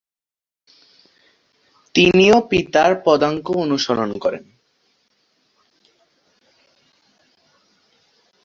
[1.95, 4.43] তিনিও পিতার পদাঙ্ক অনুসরণ করেন।